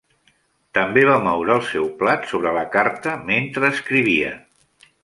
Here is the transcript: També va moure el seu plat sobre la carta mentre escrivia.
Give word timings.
També 0.77 1.03
va 1.09 1.17
moure 1.27 1.53
el 1.57 1.61
seu 1.73 1.85
plat 2.01 2.27
sobre 2.33 2.55
la 2.59 2.67
carta 2.79 3.17
mentre 3.31 3.73
escrivia. 3.79 4.35